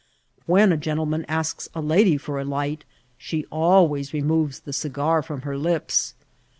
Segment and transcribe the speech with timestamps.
[0.47, 2.85] When a gen tleman asks a lady for a light,
[3.19, 6.15] she always removes the cigar firom her lips.